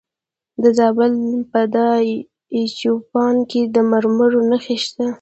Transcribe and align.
د 0.61 0.63
زابل 0.77 1.11
په 1.51 1.59
دایچوپان 1.75 3.35
کې 3.49 3.61
د 3.73 3.75
مرمرو 3.91 4.39
نښې 4.49 4.77
شته. 4.85 5.05